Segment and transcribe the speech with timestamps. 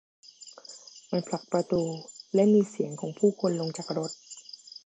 [1.11, 1.83] มันผลักประตู
[2.35, 4.11] และมีเสียงของผู้คนลงจากรถ